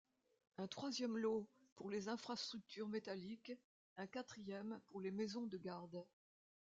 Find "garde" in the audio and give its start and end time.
5.59-6.03